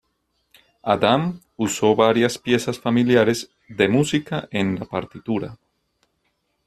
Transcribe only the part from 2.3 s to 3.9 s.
piezas familiares de